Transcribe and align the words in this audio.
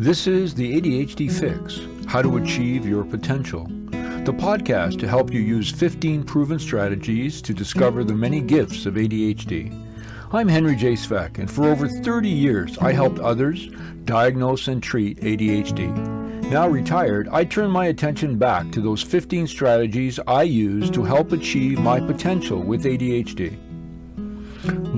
This 0.00 0.26
is 0.26 0.54
the 0.54 0.80
ADHD 0.80 1.30
Fix 1.30 1.80
How 2.10 2.22
to 2.22 2.38
Achieve 2.38 2.86
Your 2.86 3.04
Potential, 3.04 3.66
the 3.90 4.32
podcast 4.32 4.98
to 5.00 5.06
help 5.06 5.30
you 5.30 5.40
use 5.40 5.70
15 5.70 6.24
proven 6.24 6.58
strategies 6.58 7.42
to 7.42 7.52
discover 7.52 8.02
the 8.02 8.14
many 8.14 8.40
gifts 8.40 8.86
of 8.86 8.94
ADHD. 8.94 9.70
I'm 10.32 10.48
Henry 10.48 10.74
J. 10.74 10.94
Svec, 10.94 11.38
and 11.38 11.50
for 11.50 11.66
over 11.66 11.86
30 11.86 12.30
years 12.30 12.78
I 12.78 12.92
helped 12.92 13.18
others 13.18 13.68
diagnose 14.06 14.68
and 14.68 14.82
treat 14.82 15.20
ADHD. 15.20 15.94
Now 16.50 16.66
retired, 16.66 17.28
I 17.30 17.44
turn 17.44 17.70
my 17.70 17.88
attention 17.88 18.38
back 18.38 18.72
to 18.72 18.80
those 18.80 19.02
15 19.02 19.46
strategies 19.48 20.18
I 20.26 20.44
use 20.44 20.88
to 20.92 21.04
help 21.04 21.32
achieve 21.32 21.78
my 21.78 22.00
potential 22.00 22.58
with 22.58 22.84
ADHD. 22.84 23.54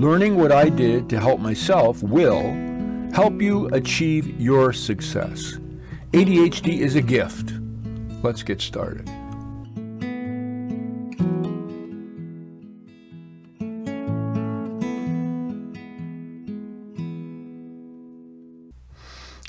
Learning 0.01 0.37
what 0.37 0.53
I 0.53 0.69
did 0.69 1.09
to 1.11 1.19
help 1.19 1.41
myself 1.41 2.01
will 2.05 2.72
help 3.13 3.43
you 3.43 3.67
achieve 3.69 4.41
your 4.41 4.73
success. 4.73 5.59
ADHD 6.13 6.79
is 6.79 6.97
a 6.97 7.03
gift. 7.03 7.53
Let's 8.23 8.43
get 8.43 8.61
started. 8.61 9.09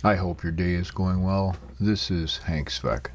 I 0.05 0.16
hope 0.16 0.43
your 0.43 0.52
day 0.52 0.73
is 0.73 0.91
going 0.91 1.23
well. 1.23 1.55
This 1.80 2.12
is 2.12 2.40
Hank 2.40 2.70
Svec. 2.70 3.07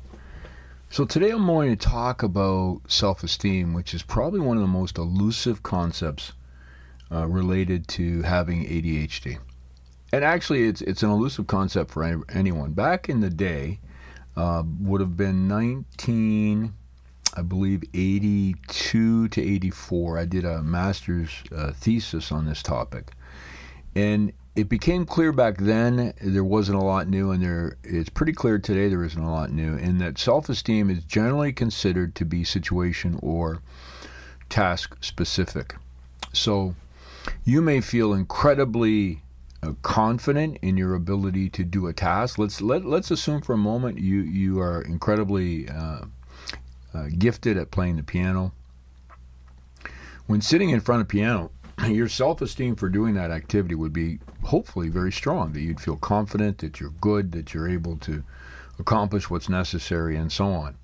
So, 0.89 1.05
today 1.05 1.29
I'm 1.29 1.45
going 1.45 1.77
to 1.77 1.77
talk 1.77 2.23
about 2.23 2.81
self 2.89 3.23
esteem, 3.23 3.75
which 3.75 3.93
is 3.93 4.03
probably 4.03 4.41
one 4.41 4.57
of 4.57 4.63
the 4.63 4.69
most 4.69 4.97
elusive 4.97 5.63
concepts 5.63 6.33
uh, 7.13 7.27
related 7.27 7.87
to 7.89 8.23
having 8.23 8.65
ADHD. 8.65 9.39
And 10.13 10.25
actually, 10.25 10.65
it's, 10.65 10.81
it's 10.83 11.03
an 11.03 11.11
elusive 11.11 11.47
concept 11.47 11.91
for 11.91 12.25
anyone. 12.31 12.73
Back 12.73 13.09
in 13.09 13.21
the 13.21 13.31
day, 13.31 13.81
uh, 14.37 14.63
would 14.81 15.01
have 15.01 15.17
been 15.17 15.49
19, 15.49 16.73
I 17.37 17.43
believe, 17.43 17.83
82 17.93 19.29
to 19.29 19.43
84. 19.43 20.19
I 20.19 20.25
did 20.25 20.45
a 20.45 20.63
master's 20.63 21.31
uh, 21.55 21.73
thesis 21.73 22.33
on 22.33 22.47
this 22.47 22.63
topic. 22.63 23.13
And 23.95 24.33
it 24.55 24.69
became 24.69 25.07
clear 25.07 25.33
back 25.33 25.59
then 25.59 26.13
there 26.21 26.45
wasn't 26.45 26.79
a 26.79 26.85
lot 26.85 27.09
new, 27.09 27.31
and 27.31 27.43
there 27.43 27.77
it's 27.85 28.09
pretty 28.09 28.33
clear 28.33 28.59
today 28.59 28.89
there 28.89 29.05
isn't 29.05 29.23
a 29.23 29.31
lot 29.31 29.53
new, 29.53 29.77
in 29.77 29.99
that 29.99 30.19
self 30.19 30.49
esteem 30.49 30.91
is 30.91 31.05
generally 31.05 31.53
considered 31.53 32.15
to 32.17 32.25
be 32.25 32.43
situation 32.43 33.19
or 33.23 33.61
task 34.49 34.97
specific. 35.01 35.77
So 36.33 36.75
you 37.45 37.63
may 37.63 37.81
feel 37.81 38.13
incredibly 38.13 39.23
confident 39.83 40.59
in 40.63 40.77
your 40.77 40.95
ability 40.95 41.51
to 41.51 41.65
do 41.65 41.87
a 41.87 41.93
task. 41.93 42.39
Let's 42.39 42.61
let 42.61 42.85
let's 42.85 43.11
assume 43.11 43.43
for 43.43 43.55
a 43.55 43.59
moment 43.59 43.99
you 43.99 44.21
you 44.21 44.61
are 44.61 44.83
incredibly 44.83 45.69
uh, 45.69 46.03
uh, 46.95 47.07
gifted 47.19 47.57
at 47.57 47.71
playing 47.71 47.97
the 47.97 48.03
piano. 48.03 48.53
When 50.27 50.41
sitting 50.41 50.71
in 50.71 50.81
front 50.81 51.03
of 51.03 51.09
piano, 51.09 51.51
your 51.87 52.09
self 52.09 52.41
esteem 52.41 52.77
for 52.77 52.89
doing 52.89 53.15
that 53.15 53.31
activity 53.31 53.75
would 53.75 53.93
be 53.93 54.21
hopefully 54.45 54.89
very 54.89 55.13
strong, 55.13 55.53
that 55.53 55.61
you'd 55.61 55.81
feel 55.81 55.97
confident, 55.97 56.59
that 56.59 56.81
you're 56.81 56.91
good, 57.01 57.33
that 57.33 57.53
you're 57.53 57.69
able 57.69 57.97
to 57.97 58.23
accomplish 58.79 59.29
what's 59.29 59.49
necessary, 59.49 60.17
and 60.17 60.31
so 60.31 60.47
on. 60.47 60.77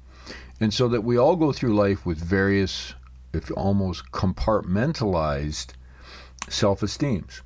And 0.60 0.72
so 0.72 0.88
that 0.88 1.04
we 1.04 1.16
all 1.16 1.36
go 1.36 1.52
through 1.52 1.74
life 1.74 2.04
with 2.04 2.18
various, 2.18 2.94
if 3.32 3.50
almost 3.52 4.10
compartmentalized 4.12 5.74
self 6.48 6.82
esteems. 6.82 7.42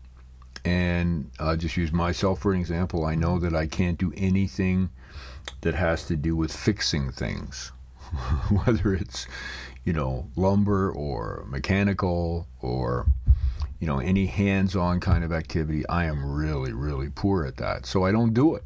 And 0.68 1.30
I'll 1.38 1.56
just 1.56 1.78
use 1.78 1.92
myself 1.92 2.40
for 2.40 2.52
an 2.52 2.60
example. 2.60 3.06
I 3.06 3.14
know 3.14 3.38
that 3.38 3.54
I 3.54 3.66
can't 3.66 3.96
do 3.96 4.12
anything 4.18 4.90
that 5.62 5.74
has 5.74 6.04
to 6.08 6.16
do 6.16 6.36
with 6.36 6.54
fixing 6.54 7.10
things, 7.10 7.72
whether 8.50 8.92
it's, 8.92 9.26
you 9.84 9.94
know, 9.94 10.28
lumber 10.36 10.90
or 10.90 11.46
mechanical 11.48 12.46
or 12.60 13.06
you 13.80 13.86
know, 13.86 13.98
any 13.98 14.26
hands 14.26 14.74
on 14.76 15.00
kind 15.00 15.24
of 15.24 15.32
activity, 15.32 15.88
I 15.88 16.04
am 16.04 16.34
really, 16.34 16.72
really 16.72 17.08
poor 17.08 17.46
at 17.46 17.56
that. 17.58 17.86
So 17.86 18.04
I 18.04 18.12
don't 18.12 18.34
do 18.34 18.56
it. 18.56 18.64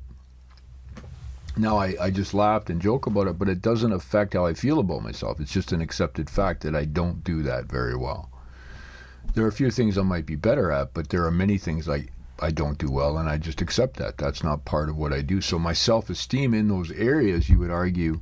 Now, 1.57 1.77
I, 1.77 1.95
I 2.01 2.11
just 2.11 2.33
laughed 2.33 2.71
and 2.71 2.81
joke 2.81 3.07
about 3.07 3.27
it, 3.29 3.39
but 3.39 3.49
it 3.49 3.61
doesn't 3.61 3.93
affect 3.93 4.33
how 4.33 4.47
I 4.47 4.55
feel 4.55 4.79
about 4.79 5.03
myself. 5.03 5.39
It's 5.39 5.53
just 5.53 5.71
an 5.71 5.83
accepted 5.83 6.31
fact 6.31 6.63
that 6.63 6.75
I 6.75 6.87
don't 6.87 7.23
do 7.23 7.43
that 7.43 7.67
very 7.67 7.95
well. 7.95 8.32
There 9.35 9.45
are 9.45 9.49
a 9.49 9.53
few 9.53 9.71
things 9.71 9.97
I 9.97 10.03
might 10.03 10.27
be 10.27 10.37
better 10.37 10.71
at, 10.71 10.95
but 10.95 11.09
there 11.09 11.25
are 11.25 11.31
many 11.31 11.59
things 11.59 11.89
I, 11.89 12.07
I 12.39 12.51
don't 12.51 12.79
do 12.79 12.91
well, 12.91 13.19
and 13.19 13.29
I 13.29 13.39
just 13.39 13.61
accept 13.61 13.97
that. 13.97 14.19
That's 14.19 14.43
not 14.43 14.65
part 14.65 14.89
of 14.89 14.97
what 14.97 15.13
I 15.13 15.23
do. 15.23 15.41
So 15.41 15.59
my 15.59 15.73
self 15.73 16.11
esteem 16.11 16.55
in 16.55 16.69
those 16.69 16.91
areas, 16.93 17.49
you 17.49 17.59
would 17.59 17.71
argue, 17.71 18.21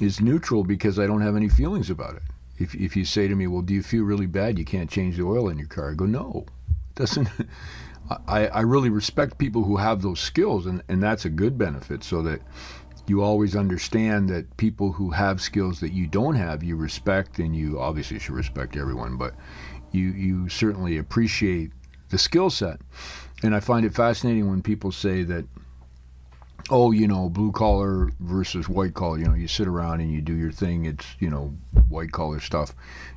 is 0.00 0.20
neutral 0.20 0.64
because 0.64 0.98
I 0.98 1.06
don't 1.06 1.22
have 1.22 1.36
any 1.36 1.48
feelings 1.48 1.90
about 1.90 2.16
it 2.16 2.22
if 2.58 2.74
if 2.74 2.96
you 2.96 3.04
say 3.04 3.28
to 3.28 3.34
me, 3.34 3.46
"Well, 3.46 3.62
do 3.62 3.74
you 3.74 3.82
feel 3.82 4.04
really 4.04 4.26
bad? 4.26 4.58
You 4.58 4.64
can't 4.64 4.90
change 4.90 5.16
the 5.16 5.24
oil 5.24 5.48
in 5.48 5.58
your 5.58 5.68
car?" 5.68 5.90
I 5.90 5.94
go, 5.94 6.06
"No, 6.06 6.44
it 6.68 6.94
doesn't." 6.94 7.28
I, 8.26 8.46
I 8.46 8.60
really 8.60 8.88
respect 8.88 9.36
people 9.36 9.64
who 9.64 9.76
have 9.76 10.00
those 10.00 10.18
skills, 10.18 10.64
and, 10.64 10.82
and 10.88 11.02
that's 11.02 11.26
a 11.26 11.30
good 11.30 11.58
benefit. 11.58 12.02
So 12.02 12.22
that 12.22 12.40
you 13.08 13.22
always 13.22 13.56
understand 13.56 14.28
that 14.28 14.56
people 14.56 14.92
who 14.92 15.10
have 15.10 15.40
skills 15.40 15.80
that 15.80 15.92
you 15.92 16.06
don't 16.06 16.34
have, 16.34 16.62
you 16.62 16.76
respect, 16.76 17.38
and 17.38 17.54
you 17.56 17.80
obviously 17.80 18.18
should 18.18 18.34
respect 18.34 18.76
everyone, 18.76 19.16
but 19.16 19.34
you 19.92 20.10
you 20.10 20.48
certainly 20.48 20.98
appreciate 20.98 21.72
the 22.10 22.18
skill 22.18 22.50
set. 22.50 22.80
And 23.42 23.54
I 23.54 23.60
find 23.60 23.86
it 23.86 23.94
fascinating 23.94 24.48
when 24.48 24.62
people 24.62 24.92
say 24.92 25.22
that 25.24 25.46
oh, 26.70 26.90
you 26.90 27.08
know, 27.08 27.28
blue 27.28 27.52
collar 27.52 28.10
versus 28.20 28.68
white 28.68 28.94
collar. 28.94 29.18
You 29.18 29.24
know, 29.24 29.34
you 29.34 29.48
sit 29.48 29.66
around 29.66 30.00
and 30.00 30.12
you 30.12 30.20
do 30.20 30.34
your 30.34 30.52
thing. 30.52 30.84
It's 30.84 31.06
you 31.18 31.30
know, 31.30 31.54
white 31.88 32.12
collar 32.12 32.40
stuff. 32.40 32.74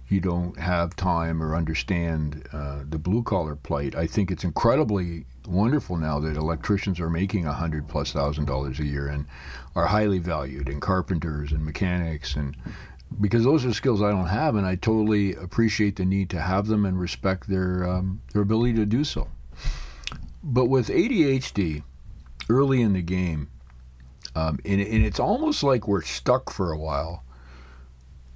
You 0.08 0.20
don't 0.20 0.58
have 0.60 0.96
time 0.96 1.42
or 1.42 1.56
understand 1.56 2.48
uh, 2.54 2.80
the 2.88 2.98
blue 2.98 3.24
collar 3.24 3.56
plight. 3.56 3.96
I 3.96 4.08
think 4.08 4.32
it's 4.32 4.44
incredibly 4.44 5.26
wonderful 5.48 5.98
now 5.98 6.20
that 6.20 6.38
electricians 6.38 7.00
are 7.00 7.10
making 7.10 7.46
a 7.46 7.54
hundred 7.54 7.88
plus 7.88 8.12
thousand 8.12 8.46
dollars 8.46 8.80
a 8.80 8.86
year 8.86 9.08
and 9.08 9.26
are 9.76 9.88
highly 9.88 10.20
valued, 10.20 10.68
and 10.68 10.82
carpenters 10.82 11.52
and 11.52 11.64
mechanics 11.64 12.36
and 12.36 12.56
because 13.20 13.44
those 13.44 13.66
are 13.66 13.74
skills 13.74 14.02
I 14.02 14.12
don't 14.12 14.28
have, 14.28 14.56
and 14.56 14.66
I 14.66 14.76
totally 14.76 15.36
appreciate 15.36 15.98
the 15.98 16.06
need 16.06 16.30
to 16.30 16.40
have 16.40 16.68
them 16.68 16.86
and 16.86 17.00
respect 17.00 17.50
their 17.50 17.88
um, 17.88 18.22
their 18.34 18.42
ability 18.42 18.74
to 18.76 18.86
do 18.86 19.04
so. 19.04 19.28
But 20.44 20.66
with 20.66 20.88
ADHD, 20.88 21.84
early 22.50 22.82
in 22.82 22.94
the 22.94 23.02
game, 23.02 23.50
um, 24.36 24.60
and, 24.66 24.82
and 24.82 25.06
it's 25.06 25.20
almost 25.20 25.62
like 25.64 25.88
we're 25.88 26.02
stuck 26.02 26.52
for 26.52 26.72
a 26.72 26.78
while. 26.78 27.24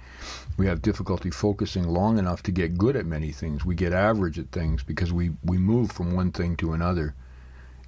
we 0.60 0.66
have 0.66 0.82
difficulty 0.82 1.30
focusing 1.30 1.88
long 1.88 2.18
enough 2.18 2.42
to 2.42 2.52
get 2.52 2.76
good 2.76 2.94
at 2.94 3.06
many 3.06 3.32
things. 3.32 3.64
We 3.64 3.74
get 3.74 3.94
average 3.94 4.38
at 4.38 4.50
things 4.50 4.82
because 4.82 5.10
we, 5.10 5.30
we 5.42 5.56
move 5.56 5.90
from 5.90 6.14
one 6.14 6.32
thing 6.32 6.54
to 6.56 6.74
another. 6.74 7.14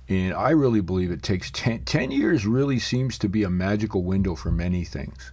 And 0.08 0.32
I 0.32 0.50
really 0.50 0.80
believe 0.80 1.10
it 1.10 1.22
takes 1.22 1.50
10, 1.50 1.84
10 1.84 2.10
years 2.10 2.46
really 2.46 2.78
seems 2.78 3.18
to 3.18 3.28
be 3.28 3.42
a 3.42 3.50
magical 3.50 4.02
window 4.04 4.34
for 4.34 4.50
many 4.50 4.84
things. 4.84 5.32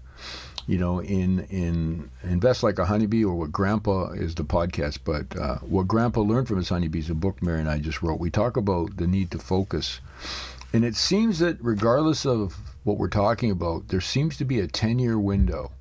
You 0.70 0.78
know, 0.78 1.02
in 1.02 1.48
in 1.50 2.12
Invest 2.22 2.62
Like 2.62 2.78
a 2.78 2.86
Honeybee 2.86 3.26
or 3.26 3.34
what 3.34 3.52
Grandpa 3.52 4.12
is 4.12 4.36
the 4.36 4.44
podcast, 4.44 5.00
but 5.04 5.36
uh, 5.36 5.58
what 5.62 5.88
Grandpa 5.88 6.22
learned 6.22 6.48
from 6.48 6.58
his 6.58 6.70
honeybees, 6.70 7.10
a 7.10 7.16
book 7.16 7.42
Mary 7.42 7.60
and 7.60 7.68
I 7.68 7.80
just 7.80 8.04
wrote. 8.04 8.20
We 8.20 8.30
talk 8.30 8.56
about 8.56 8.98
the 8.98 9.08
need 9.08 9.32
to 9.32 9.40
focus. 9.40 10.00
And 10.72 10.86
it 10.86 10.96
seems 10.96 11.40
that 11.40 11.58
regardless 11.60 12.24
of 12.24 12.60
what 12.84 13.00
we're 13.00 13.08
talking 13.08 13.50
about, 13.50 13.88
there 13.88 14.00
seems 14.00 14.38
to 14.38 14.46
be 14.46 14.60
a 14.60 14.68
10 14.68 15.00
year 15.00 15.18
window 15.18 15.72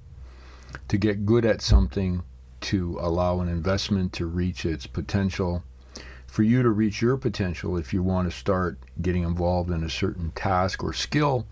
to 0.88 0.96
get 0.96 1.26
good 1.26 1.44
at 1.44 1.61
something, 1.61 2.23
to 2.62 2.96
allow 2.99 3.41
an 3.41 3.49
investment 3.49 4.14
to 4.14 4.25
reach 4.25 4.64
its 4.64 4.87
potential, 4.87 5.64
for 6.29 6.43
you 6.43 6.63
to 6.63 6.69
reach 6.69 7.03
your 7.03 7.17
potential 7.17 7.77
if 7.77 7.93
you 7.93 8.03
want 8.03 8.31
to 8.31 8.37
start 8.37 8.79
getting 9.01 9.25
involved 9.25 9.71
in 9.71 9.83
a 9.83 9.91
certain 9.91 10.31
task 10.33 10.85
or 10.85 10.93
skill 10.93 11.47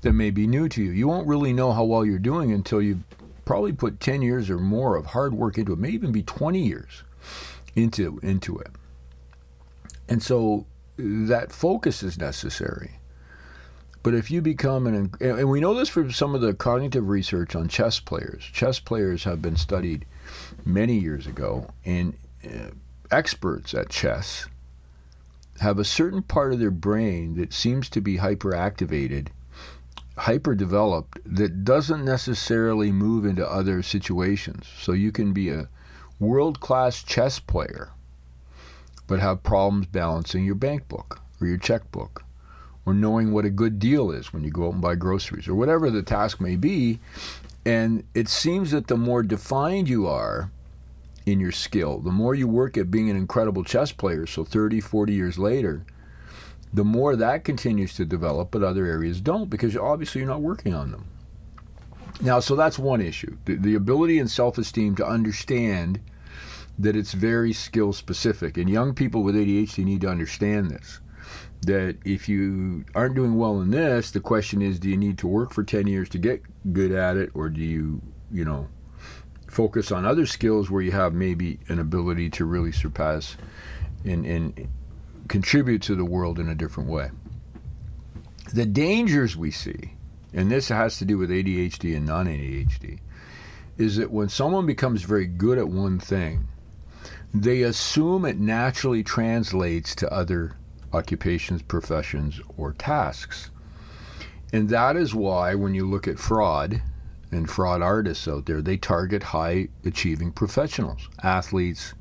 that 0.00 0.14
may 0.14 0.30
be 0.30 0.46
new 0.46 0.68
to 0.70 0.82
you. 0.82 0.90
You 0.90 1.06
won't 1.06 1.28
really 1.28 1.52
know 1.52 1.72
how 1.72 1.84
well 1.84 2.04
you're 2.04 2.18
doing 2.18 2.50
until 2.50 2.82
you 2.82 3.04
probably 3.44 3.72
put 3.72 4.00
10 4.00 4.22
years 4.22 4.48
or 4.48 4.58
more 4.58 4.96
of 4.96 5.06
hard 5.06 5.34
work 5.34 5.58
into 5.58 5.72
it, 5.72 5.78
may 5.78 5.90
even 5.90 6.12
be 6.12 6.22
20 6.22 6.58
years 6.58 7.04
into 7.76 8.18
into 8.22 8.58
it. 8.58 8.70
And 10.08 10.22
so 10.22 10.66
that 10.96 11.52
focus 11.52 12.02
is 12.02 12.18
necessary. 12.18 12.98
But 14.02 14.14
if 14.14 14.30
you 14.30 14.42
become 14.42 14.86
an, 14.86 15.12
and 15.20 15.48
we 15.48 15.60
know 15.60 15.74
this 15.74 15.88
from 15.88 16.10
some 16.10 16.34
of 16.34 16.40
the 16.40 16.54
cognitive 16.54 17.08
research 17.08 17.54
on 17.54 17.68
chess 17.68 18.00
players. 18.00 18.42
Chess 18.42 18.80
players 18.80 19.24
have 19.24 19.40
been 19.40 19.56
studied 19.56 20.06
many 20.64 20.98
years 20.98 21.26
ago, 21.26 21.68
and 21.84 22.14
uh, 22.44 22.70
experts 23.12 23.74
at 23.74 23.90
chess 23.90 24.46
have 25.60 25.78
a 25.78 25.84
certain 25.84 26.22
part 26.22 26.52
of 26.52 26.58
their 26.58 26.70
brain 26.70 27.36
that 27.36 27.52
seems 27.52 27.88
to 27.90 28.00
be 28.00 28.18
hyperactivated, 28.18 29.28
hyperdeveloped, 30.18 31.20
that 31.24 31.64
doesn't 31.64 32.04
necessarily 32.04 32.90
move 32.90 33.24
into 33.24 33.46
other 33.46 33.82
situations. 33.82 34.66
So 34.80 34.92
you 34.92 35.12
can 35.12 35.32
be 35.32 35.50
a 35.50 35.68
world 36.18 36.58
class 36.58 37.02
chess 37.02 37.38
player, 37.38 37.90
but 39.06 39.20
have 39.20 39.42
problems 39.42 39.86
balancing 39.86 40.44
your 40.44 40.54
bank 40.54 40.88
book 40.88 41.20
or 41.40 41.46
your 41.46 41.58
checkbook 41.58 42.24
or 42.84 42.94
knowing 42.94 43.32
what 43.32 43.44
a 43.44 43.50
good 43.50 43.78
deal 43.78 44.10
is 44.10 44.32
when 44.32 44.42
you 44.42 44.50
go 44.50 44.66
out 44.66 44.72
and 44.72 44.82
buy 44.82 44.94
groceries 44.94 45.46
or 45.46 45.54
whatever 45.54 45.90
the 45.90 46.02
task 46.02 46.40
may 46.40 46.56
be. 46.56 46.98
And 47.64 48.04
it 48.14 48.28
seems 48.28 48.72
that 48.72 48.88
the 48.88 48.96
more 48.96 49.22
defined 49.22 49.88
you 49.88 50.08
are, 50.08 50.50
in 51.26 51.40
your 51.40 51.52
skill. 51.52 52.00
The 52.00 52.10
more 52.10 52.34
you 52.34 52.48
work 52.48 52.76
at 52.76 52.90
being 52.90 53.10
an 53.10 53.16
incredible 53.16 53.64
chess 53.64 53.92
player, 53.92 54.26
so 54.26 54.44
30, 54.44 54.80
40 54.80 55.12
years 55.12 55.38
later, 55.38 55.84
the 56.72 56.84
more 56.84 57.16
that 57.16 57.44
continues 57.44 57.94
to 57.94 58.04
develop, 58.04 58.50
but 58.50 58.62
other 58.62 58.86
areas 58.86 59.20
don't 59.20 59.50
because 59.50 59.76
obviously 59.76 60.20
you're 60.20 60.30
not 60.30 60.40
working 60.40 60.74
on 60.74 60.90
them. 60.90 61.06
Now, 62.20 62.40
so 62.40 62.56
that's 62.56 62.78
one 62.78 63.00
issue 63.00 63.36
the, 63.44 63.56
the 63.56 63.74
ability 63.74 64.18
and 64.18 64.30
self 64.30 64.58
esteem 64.58 64.94
to 64.96 65.06
understand 65.06 66.00
that 66.78 66.96
it's 66.96 67.12
very 67.12 67.52
skill 67.52 67.92
specific. 67.92 68.56
And 68.56 68.68
young 68.68 68.94
people 68.94 69.22
with 69.22 69.34
ADHD 69.34 69.84
need 69.84 70.00
to 70.02 70.08
understand 70.08 70.70
this. 70.70 71.00
That 71.62 71.98
if 72.04 72.28
you 72.28 72.84
aren't 72.94 73.14
doing 73.14 73.36
well 73.36 73.60
in 73.60 73.70
this, 73.70 74.10
the 74.10 74.20
question 74.20 74.62
is 74.62 74.78
do 74.78 74.88
you 74.88 74.96
need 74.96 75.18
to 75.18 75.28
work 75.28 75.52
for 75.52 75.62
10 75.62 75.86
years 75.86 76.08
to 76.10 76.18
get 76.18 76.42
good 76.72 76.92
at 76.92 77.16
it, 77.16 77.30
or 77.34 77.48
do 77.48 77.60
you, 77.60 78.00
you 78.32 78.44
know, 78.44 78.68
focus 79.52 79.92
on 79.92 80.06
other 80.06 80.24
skills 80.24 80.70
where 80.70 80.80
you 80.80 80.92
have 80.92 81.12
maybe 81.12 81.58
an 81.68 81.78
ability 81.78 82.30
to 82.30 82.46
really 82.46 82.72
surpass 82.72 83.36
and, 84.02 84.24
and 84.24 84.68
contribute 85.28 85.82
to 85.82 85.94
the 85.94 86.06
world 86.06 86.38
in 86.38 86.48
a 86.48 86.54
different 86.54 86.88
way. 86.88 87.10
The 88.54 88.64
dangers 88.64 89.36
we 89.36 89.50
see, 89.50 89.92
and 90.32 90.50
this 90.50 90.68
has 90.68 90.96
to 90.98 91.04
do 91.04 91.18
with 91.18 91.28
ADHD 91.28 91.94
and 91.94 92.06
non 92.06 92.26
ADHD, 92.26 93.00
is 93.76 93.96
that 93.96 94.10
when 94.10 94.30
someone 94.30 94.64
becomes 94.64 95.02
very 95.02 95.26
good 95.26 95.58
at 95.58 95.68
one 95.68 95.98
thing, 95.98 96.48
they 97.34 97.60
assume 97.60 98.24
it 98.24 98.38
naturally 98.38 99.02
translates 99.02 99.94
to 99.96 100.10
other 100.10 100.56
occupations, 100.94 101.60
professions, 101.60 102.40
or 102.56 102.72
tasks. 102.72 103.50
And 104.50 104.70
that 104.70 104.96
is 104.96 105.14
why, 105.14 105.54
when 105.54 105.74
you 105.74 105.88
look 105.88 106.08
at 106.08 106.18
fraud, 106.18 106.80
and 107.32 107.50
fraud 107.50 107.82
artists 107.82 108.28
out 108.28 108.46
there, 108.46 108.62
they 108.62 108.76
target 108.76 109.22
high 109.22 109.68
achieving 109.84 110.30
professionals, 110.30 111.08
athletes, 111.22 111.94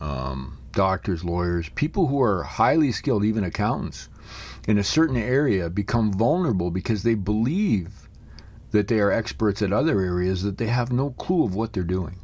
um, 0.00 0.58
doctors, 0.72 1.24
lawyers, 1.24 1.68
people 1.70 2.08
who 2.08 2.20
are 2.20 2.42
highly 2.42 2.92
skilled, 2.92 3.24
even 3.24 3.44
accountants, 3.44 4.08
in 4.66 4.78
a 4.78 4.84
certain 4.84 5.16
area 5.16 5.70
become 5.70 6.12
vulnerable 6.12 6.70
because 6.70 7.02
they 7.02 7.14
believe 7.14 8.08
that 8.70 8.88
they 8.88 9.00
are 9.00 9.10
experts 9.10 9.62
at 9.62 9.72
other 9.72 10.00
areas 10.00 10.42
that 10.42 10.58
they 10.58 10.66
have 10.66 10.92
no 10.92 11.10
clue 11.10 11.44
of 11.44 11.54
what 11.54 11.72
they're 11.72 11.82
doing. 11.82 12.16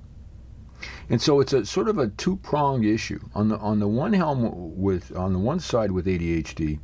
And 1.08 1.22
so 1.22 1.40
it's 1.40 1.52
a 1.52 1.64
sort 1.64 1.88
of 1.88 1.98
a 1.98 2.08
two-pronged 2.08 2.84
issue. 2.84 3.20
On 3.34 3.48
the 3.48 3.56
on 3.58 3.80
the 3.80 3.88
one 3.88 4.12
helm 4.12 4.76
with 4.78 5.16
on 5.16 5.32
the 5.32 5.38
one 5.38 5.60
side 5.60 5.92
with 5.92 6.06
ADHD, 6.06 6.80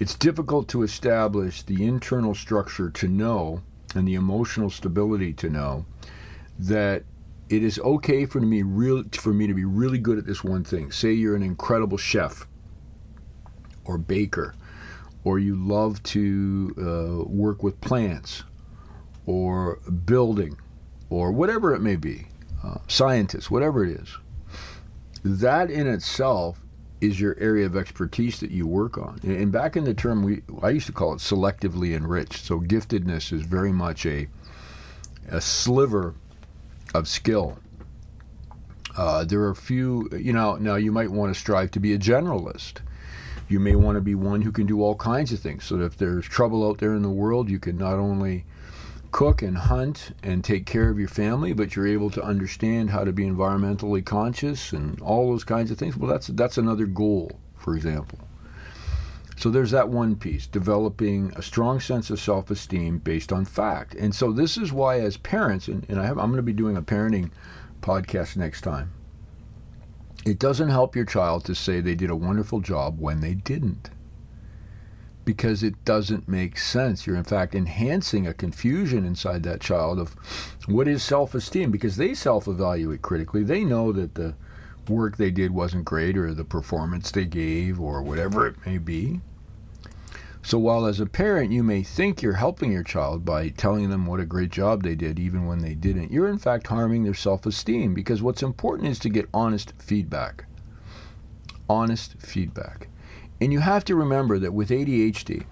it's 0.00 0.14
difficult 0.14 0.68
to 0.68 0.82
establish 0.82 1.62
the 1.62 1.84
internal 1.84 2.34
structure 2.34 2.90
to 2.90 3.06
know 3.06 3.62
and 3.94 4.06
the 4.06 4.14
emotional 4.14 4.70
stability 4.70 5.32
to 5.34 5.48
know 5.48 5.86
that 6.58 7.04
it 7.48 7.64
is 7.64 7.78
okay 7.80 8.26
for 8.26 8.40
me 8.40 8.62
real 8.62 9.02
for 9.12 9.32
me 9.32 9.46
to 9.46 9.54
be 9.54 9.64
really 9.64 9.98
good 9.98 10.18
at 10.18 10.26
this 10.26 10.44
one 10.44 10.62
thing. 10.62 10.92
Say 10.92 11.12
you're 11.12 11.34
an 11.34 11.42
incredible 11.42 11.98
chef 11.98 12.46
or 13.84 13.98
baker, 13.98 14.54
or 15.24 15.38
you 15.38 15.56
love 15.56 16.02
to 16.04 16.74
uh, 16.78 17.28
work 17.28 17.62
with 17.62 17.80
plants 17.80 18.44
or 19.26 19.80
building 20.04 20.56
or 21.08 21.32
whatever 21.32 21.74
it 21.74 21.80
may 21.80 21.96
be, 21.96 22.28
uh, 22.62 22.78
scientists, 22.86 23.50
whatever 23.50 23.84
it 23.84 24.00
is. 24.00 24.16
That 25.24 25.70
in 25.70 25.88
itself 25.88 26.62
is 27.00 27.20
your 27.20 27.36
area 27.38 27.66
of 27.66 27.76
expertise 27.76 28.40
that 28.40 28.50
you 28.50 28.66
work 28.66 28.98
on. 28.98 29.18
And 29.22 29.50
back 29.50 29.76
in 29.76 29.84
the 29.84 29.94
term, 29.94 30.22
we 30.22 30.42
I 30.62 30.70
used 30.70 30.86
to 30.86 30.92
call 30.92 31.14
it 31.14 31.18
selectively 31.18 31.96
enriched. 31.96 32.44
So 32.44 32.60
giftedness 32.60 33.32
is 33.32 33.42
very 33.42 33.72
much 33.72 34.06
a 34.06 34.28
a 35.28 35.40
sliver 35.40 36.14
of 36.94 37.08
skill. 37.08 37.58
Uh, 38.96 39.24
there 39.24 39.40
are 39.40 39.50
a 39.50 39.56
few, 39.56 40.08
you 40.12 40.32
know, 40.32 40.56
now 40.56 40.74
you 40.74 40.90
might 40.90 41.10
want 41.10 41.32
to 41.32 41.38
strive 41.38 41.70
to 41.70 41.80
be 41.80 41.94
a 41.94 41.98
generalist. 41.98 42.78
You 43.48 43.60
may 43.60 43.76
want 43.76 43.96
to 43.96 44.00
be 44.00 44.14
one 44.14 44.42
who 44.42 44.52
can 44.52 44.66
do 44.66 44.82
all 44.82 44.96
kinds 44.96 45.32
of 45.32 45.40
things. 45.40 45.64
So 45.64 45.76
that 45.76 45.84
if 45.84 45.96
there's 45.96 46.26
trouble 46.26 46.66
out 46.68 46.78
there 46.78 46.94
in 46.94 47.02
the 47.02 47.10
world, 47.10 47.48
you 47.48 47.58
can 47.58 47.78
not 47.78 47.94
only 47.94 48.44
cook 49.10 49.42
and 49.42 49.56
hunt 49.56 50.12
and 50.22 50.44
take 50.44 50.66
care 50.66 50.88
of 50.88 50.98
your 50.98 51.08
family, 51.08 51.52
but 51.52 51.74
you're 51.74 51.86
able 51.86 52.10
to 52.10 52.22
understand 52.22 52.90
how 52.90 53.04
to 53.04 53.12
be 53.12 53.24
environmentally 53.24 54.04
conscious 54.04 54.72
and 54.72 55.00
all 55.00 55.30
those 55.30 55.44
kinds 55.44 55.70
of 55.70 55.78
things. 55.78 55.96
Well, 55.96 56.10
that's 56.10 56.28
that's 56.28 56.58
another 56.58 56.86
goal, 56.86 57.40
for 57.56 57.74
example. 57.74 58.18
So 59.36 59.48
there's 59.48 59.70
that 59.70 59.88
one 59.88 60.16
piece, 60.16 60.46
developing 60.46 61.32
a 61.34 61.40
strong 61.40 61.80
sense 61.80 62.10
of 62.10 62.20
self-esteem 62.20 62.98
based 62.98 63.32
on 63.32 63.46
fact. 63.46 63.94
And 63.94 64.14
so 64.14 64.32
this 64.32 64.58
is 64.58 64.70
why, 64.70 65.00
as 65.00 65.16
parents, 65.16 65.66
and, 65.66 65.86
and 65.88 65.98
I 65.98 66.04
have, 66.04 66.18
I'm 66.18 66.26
going 66.26 66.36
to 66.36 66.42
be 66.42 66.52
doing 66.52 66.76
a 66.76 66.82
parenting 66.82 67.30
podcast 67.80 68.36
next 68.36 68.60
time. 68.60 68.92
It 70.26 70.38
doesn't 70.38 70.68
help 70.68 70.94
your 70.94 71.06
child 71.06 71.46
to 71.46 71.54
say 71.54 71.80
they 71.80 71.94
did 71.94 72.10
a 72.10 72.16
wonderful 72.16 72.60
job 72.60 73.00
when 73.00 73.20
they 73.20 73.32
didn't 73.32 73.88
because 75.30 75.62
it 75.62 75.84
doesn't 75.84 76.26
make 76.26 76.58
sense. 76.58 77.06
You're, 77.06 77.14
in 77.14 77.22
fact, 77.22 77.54
enhancing 77.54 78.26
a 78.26 78.34
confusion 78.34 79.04
inside 79.04 79.44
that 79.44 79.60
child 79.60 80.00
of 80.00 80.14
what 80.66 80.88
is 80.88 81.04
self 81.04 81.36
esteem 81.36 81.70
because 81.70 81.96
they 81.96 82.14
self 82.14 82.48
evaluate 82.48 83.00
critically. 83.00 83.44
They 83.44 83.62
know 83.62 83.92
that 83.92 84.16
the 84.16 84.34
work 84.88 85.18
they 85.18 85.30
did 85.30 85.52
wasn't 85.52 85.84
great 85.84 86.16
or 86.16 86.34
the 86.34 86.42
performance 86.42 87.12
they 87.12 87.26
gave 87.26 87.80
or 87.80 88.02
whatever 88.02 88.44
it 88.48 88.66
may 88.66 88.76
be. 88.76 89.20
So 90.42 90.58
while 90.58 90.84
as 90.84 90.98
a 90.98 91.06
parent 91.06 91.52
you 91.52 91.62
may 91.62 91.84
think 91.84 92.22
you're 92.22 92.32
helping 92.32 92.72
your 92.72 92.82
child 92.82 93.24
by 93.24 93.50
telling 93.50 93.88
them 93.88 94.06
what 94.06 94.18
a 94.18 94.26
great 94.26 94.50
job 94.50 94.82
they 94.82 94.96
did 94.96 95.20
even 95.20 95.46
when 95.46 95.60
they 95.60 95.76
didn't, 95.76 96.10
you're 96.10 96.28
in 96.28 96.38
fact 96.38 96.66
harming 96.66 97.04
their 97.04 97.14
self 97.14 97.46
esteem 97.46 97.94
because 97.94 98.20
what's 98.20 98.42
important 98.42 98.88
is 98.88 98.98
to 98.98 99.08
get 99.08 99.28
honest 99.32 99.74
feedback. 99.78 100.46
Honest 101.68 102.16
feedback. 102.18 102.88
And 103.40 103.52
you 103.52 103.60
have 103.60 103.84
to 103.86 103.94
remember 103.94 104.38
that 104.38 104.52
with 104.52 104.70
ADHD, 104.70 105.44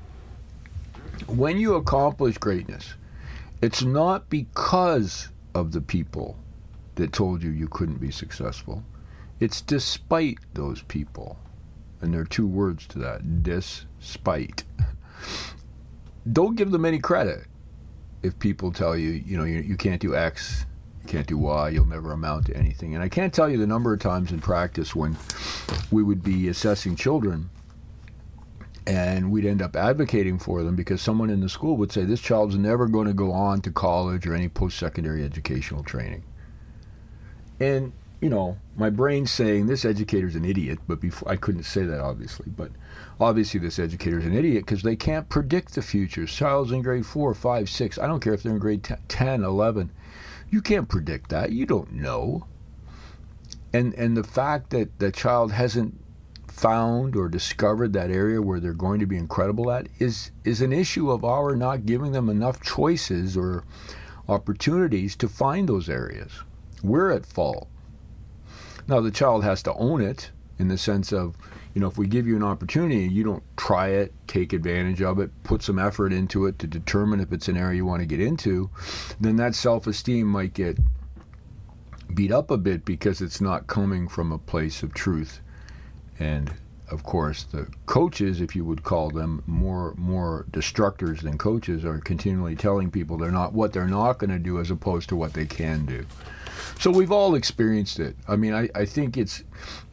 when 1.27 1.59
you 1.59 1.75
accomplish 1.75 2.39
greatness 2.39 2.95
It's 3.61 3.83
not 3.83 4.31
because 4.31 5.31
of 5.55 5.73
the 5.73 5.81
people 5.81 6.37
that 6.95 7.13
told 7.13 7.43
you 7.43 7.51
you 7.51 7.67
couldn't 7.67 8.01
be 8.01 8.13
successful. 8.13 8.85
It's 9.41 9.61
despite 9.61 10.39
those 10.55 10.83
people. 10.83 11.39
And 12.01 12.15
there 12.15 12.21
are 12.21 12.25
two 12.25 12.47
words 12.47 12.87
to 12.89 12.99
that 13.01 13.43
despite. 13.43 14.63
Don't 16.31 16.57
give 16.57 16.71
them 16.71 16.85
any 16.85 17.01
credit 17.01 17.47
if 18.23 18.39
people 18.39 18.73
tell 18.73 18.97
you, 18.97 19.11
you 19.11 19.37
know, 19.37 19.45
you, 19.45 19.59
you 19.59 19.77
can't 19.77 20.01
do 20.01 20.15
X, 20.15 20.67
you 21.03 21.09
can't 21.09 21.27
do 21.27 21.39
Y, 21.39 21.71
you'll 21.71 21.85
never 21.85 22.13
amount 22.13 22.47
to 22.47 22.57
anything. 22.57 22.95
And 22.95 23.03
I 23.03 23.09
can't 23.09 23.33
tell 23.33 23.49
you 23.49 23.59
the 23.59 23.67
number 23.67 23.93
of 23.93 24.01
times 24.01 24.31
in 24.31 24.41
practice 24.41 24.95
when 24.95 25.17
we 25.91 26.03
would 26.03 26.23
be 26.23 26.49
assessing 26.49 26.95
children 26.95 27.51
and 28.89 29.31
we'd 29.31 29.45
end 29.45 29.61
up 29.61 29.77
advocating 29.77 30.39
for 30.39 30.63
them 30.63 30.75
because 30.75 31.03
someone 31.03 31.31
in 31.31 31.41
the 31.41 31.49
school 31.49 31.77
would 31.77 31.93
say 31.93 32.05
this 32.05 32.21
child's 32.21 32.57
never 32.57 32.89
going 32.89 33.07
to 33.07 33.13
go 33.13 33.33
on 33.33 33.61
to 33.61 33.71
college 33.71 34.27
or 34.27 34.35
any 34.35 34.49
post-secondary 34.49 35.23
educational 35.25 35.85
training. 35.85 36.25
And 37.61 37.93
you 38.21 38.29
know 38.29 38.59
my 38.77 38.91
brain's 38.91 39.31
saying 39.31 39.67
this 39.67 39.85
educator's 39.85 40.35
an 40.35 40.45
idiot 40.45 40.81
but 40.89 41.01
before 41.01 41.31
i 41.31 41.37
couldn't 41.37 41.63
say 41.63 41.85
that 41.85 42.01
obviously 42.01 42.47
but 42.49 42.73
obviously 43.21 43.61
this 43.61 43.79
educator's 43.79 44.25
an 44.25 44.35
idiot 44.35 44.67
because 44.67 44.83
they 44.83 44.97
can't 44.97 45.29
predict 45.29 45.77
the 45.77 45.83
future. 45.83 46.27
Child's 46.27 46.73
in 46.73 46.83
grade 46.83 47.07
4 47.07 47.33
5 47.33 47.71
6 47.71 47.99
i 47.99 48.07
don't 48.09 48.19
care 48.19 48.35
if 48.35 48.43
they're 48.43 48.53
in 48.53 48.59
grade 48.59 48.83
10 49.07 49.45
11 49.45 49.93
you 50.51 50.63
can't 50.63 50.89
predict 50.89 51.31
that. 51.31 51.53
You 51.53 51.67
don't 51.67 51.93
know. 51.93 52.47
And 53.73 53.95
and 53.95 54.17
the 54.17 54.25
fact 54.25 54.71
that 54.71 54.99
the 54.99 55.13
child 55.13 55.53
hasn't 55.53 56.01
found 56.59 57.15
or 57.15 57.29
discovered 57.29 57.93
that 57.93 58.11
area 58.11 58.43
where 58.43 58.59
they're 58.59 58.73
going 58.73 58.99
to 58.99 59.07
be 59.07 59.17
incredible 59.17 59.71
at 59.71 59.89
is 60.01 60.33
is 60.45 60.61
an 60.61 60.73
issue 60.73 61.11
of 61.11 61.25
our 61.25 61.55
not 61.55 61.87
giving 61.87 62.11
them 62.11 62.29
enough 62.29 62.61
choices 62.61 63.37
or 63.37 63.63
opportunities 64.29 65.15
to 65.15 65.29
find 65.29 65.69
those 65.69 65.89
areas. 65.89 66.33
We're 66.83 67.13
at 67.13 67.25
fault. 67.25 67.69
Now 68.89 69.01
the 69.01 69.13
child 69.13 69.45
has 69.45 69.63
to 69.65 69.75
own 69.75 70.03
it 70.03 70.31
in 70.59 70.67
the 70.67 70.79
sense 70.79 71.13
of, 71.13 71.37
you 71.75 71.81
know, 71.81 71.87
if 71.87 71.97
we 71.97 72.09
give 72.09 72.27
you 72.27 72.35
an 72.35 72.43
opportunity, 72.43 73.07
you 73.07 73.23
don't 73.23 73.45
try 73.57 73.89
it, 73.89 74.13
take 74.27 74.53
advantage 74.53 75.01
of 75.01 75.21
it, 75.21 75.31
put 75.45 75.63
some 75.63 75.79
effort 75.79 76.13
into 76.13 76.47
it 76.47 76.59
to 76.59 76.67
determine 76.67 77.21
if 77.21 77.33
it's 77.33 77.47
an 77.47 77.57
area 77.57 77.77
you 77.77 77.87
want 77.87 78.01
to 78.01 78.07
get 78.07 78.21
into, 78.21 78.69
then 79.21 79.37
that 79.37 79.55
self-esteem 79.55 80.27
might 80.27 80.55
get 80.55 80.79
beat 82.13 82.33
up 82.33 82.51
a 82.51 82.57
bit 82.57 82.85
because 82.85 83.21
it's 83.21 83.41
not 83.41 83.69
coming 83.69 84.09
from 84.09 84.33
a 84.33 84.39
place 84.39 84.83
of 84.83 84.93
truth 84.93 85.41
and 86.19 86.53
of 86.91 87.03
course 87.03 87.45
the 87.45 87.67
coaches 87.87 88.41
if 88.41 88.57
you 88.57 88.65
would 88.65 88.83
call 88.83 89.11
them 89.11 89.43
more 89.47 89.95
more 89.97 90.47
destructors 90.51 91.21
than 91.21 91.37
coaches 91.37 91.85
are 91.85 91.99
continually 91.99 92.57
telling 92.57 92.91
people 92.91 93.17
they're 93.17 93.31
not 93.31 93.53
what 93.53 93.73
they're 93.73 93.87
not 93.87 94.19
going 94.19 94.31
to 94.31 94.39
do 94.39 94.59
as 94.59 94.71
opposed 94.71 95.09
to 95.09 95.17
what 95.17 95.35
they 95.35 95.47
can 95.47 95.85
do. 95.85 96.05
So 96.79 96.91
we've 96.91 97.13
all 97.13 97.35
experienced 97.35 97.99
it. 98.01 98.17
I 98.27 98.37
mean 98.37 98.55
I, 98.55 98.69
I 98.75 98.85
think 98.85 99.17
it's 99.17 99.45